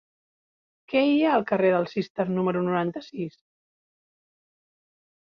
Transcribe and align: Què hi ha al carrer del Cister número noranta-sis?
Què 0.93 1.03
hi 1.09 1.19
ha 1.25 1.35
al 1.41 1.45
carrer 1.53 1.71
del 1.77 1.87
Cister 1.93 2.27
número 2.39 2.65
noranta-sis? 2.71 3.41